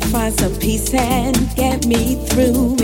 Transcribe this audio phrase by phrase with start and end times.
[0.00, 2.75] to find some peace and get me through.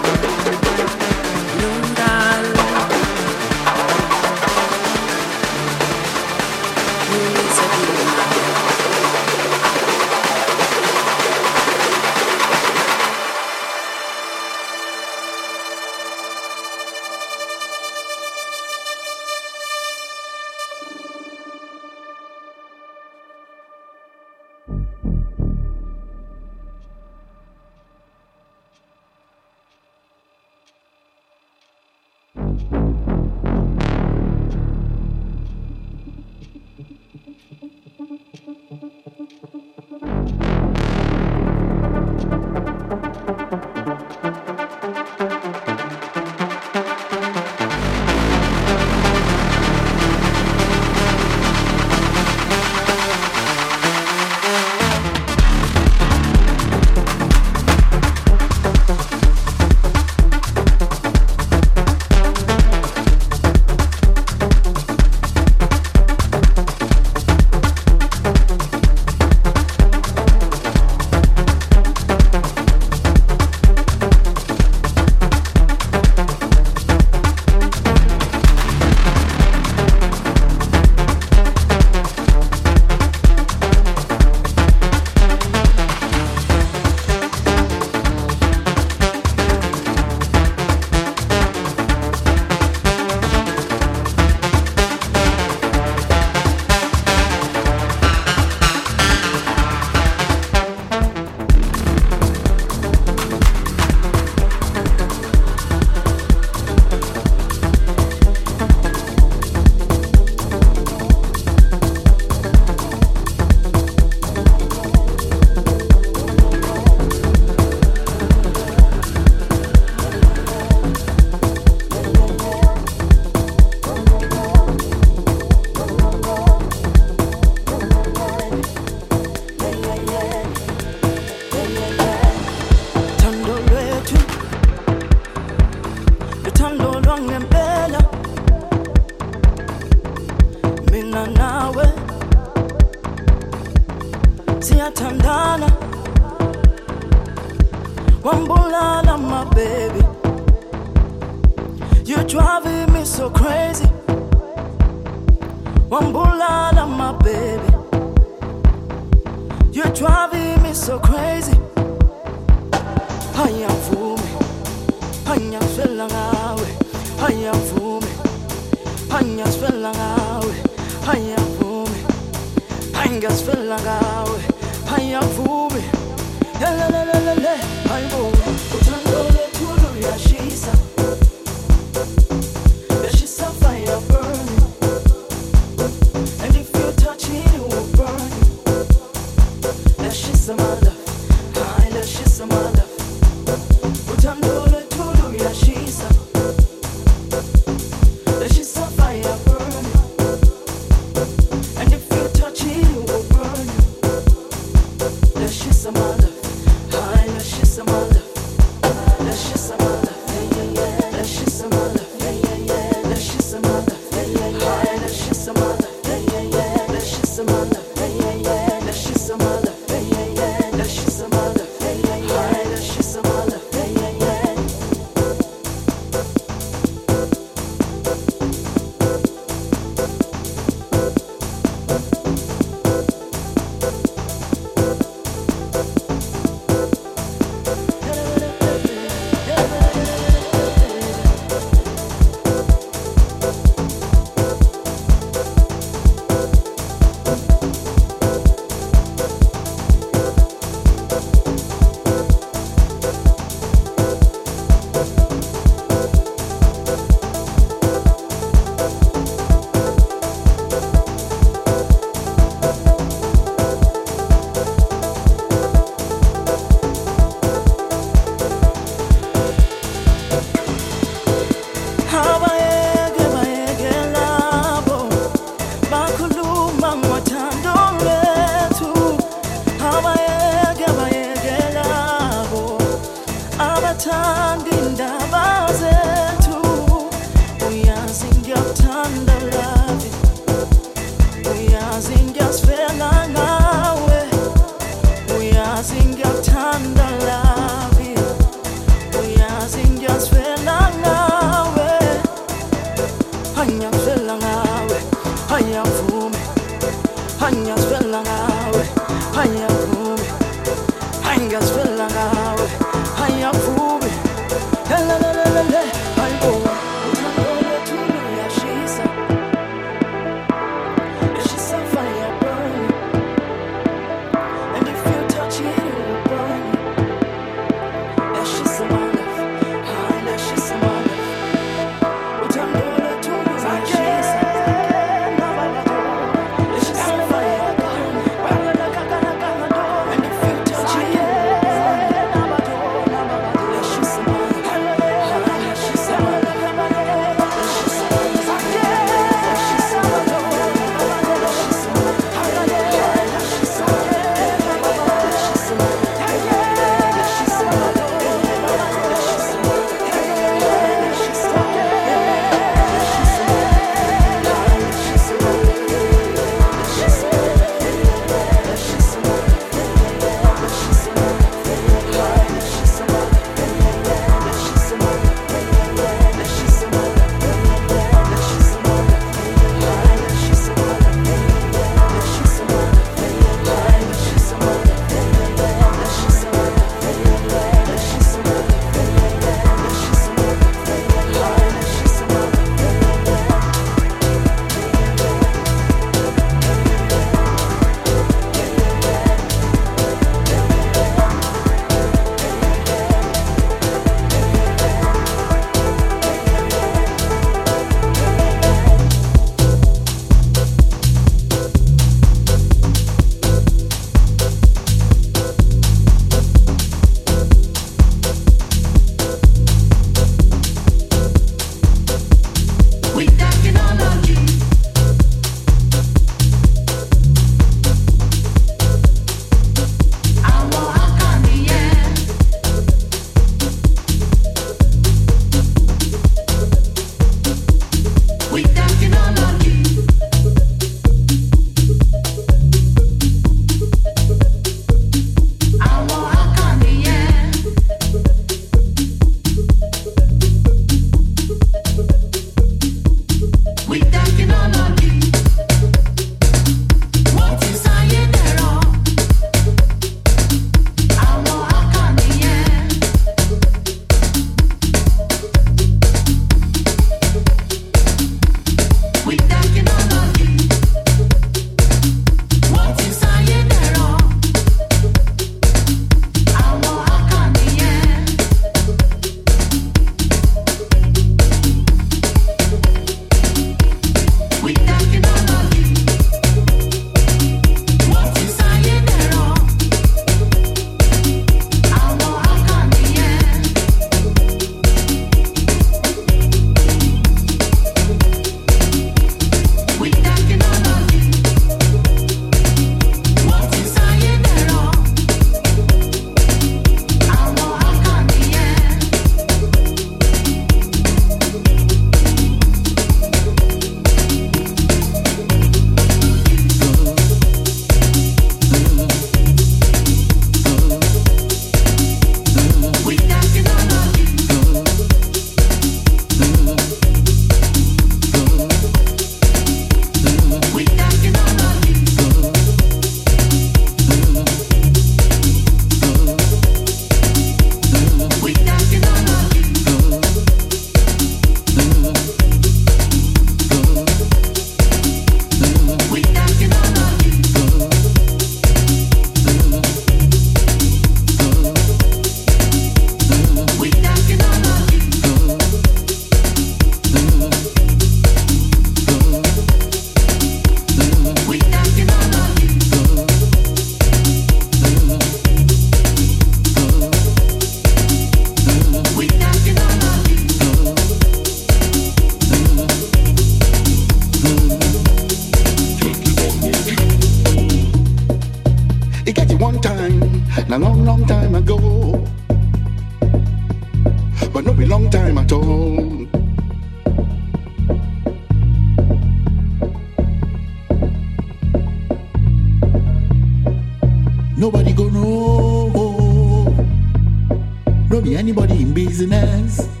[599.41, 600.00] In